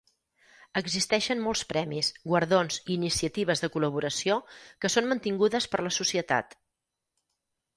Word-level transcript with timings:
Existeixen 0.79 1.43
molts 1.47 1.61
premis, 1.73 2.09
guardons 2.31 2.79
i 2.81 2.95
iniciatives 2.95 3.63
de 3.65 3.69
col·laboració 3.77 4.39
que 4.85 4.91
són 4.95 5.11
mantingudes 5.13 5.69
per 5.75 5.85
la 5.91 5.93
societat. 6.01 6.57